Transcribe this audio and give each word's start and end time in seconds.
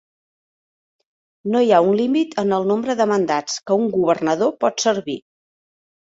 No 1.55 1.59
hi 1.65 1.67
ha 1.75 1.81
un 1.89 1.99
límit 1.99 2.33
en 2.43 2.55
el 2.57 2.65
nombre 2.71 2.95
de 3.01 3.07
mandats 3.11 3.59
que 3.67 3.77
un 3.83 3.85
governador 3.97 4.55
pot 4.65 4.85
servir. 4.87 5.17